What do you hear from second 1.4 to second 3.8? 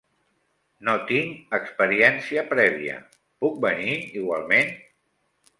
experiència prèvia, puc